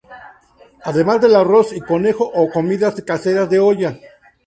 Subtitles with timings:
[0.83, 3.99] Además, del arroz y conejo o comidas caseras de olla.